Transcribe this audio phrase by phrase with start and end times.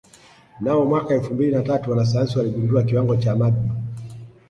[0.59, 3.75] Mnamo mwaka elfu mbili na tatu wanasayansi waligundua kiwango cha magma